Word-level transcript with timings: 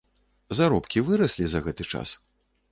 Заробкі 0.59 1.03
выраслі 1.11 1.45
за 1.55 1.63
гэты 1.69 1.83
час? 1.95 2.19